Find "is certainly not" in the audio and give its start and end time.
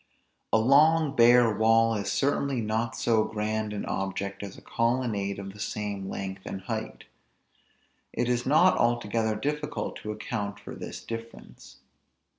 1.93-2.95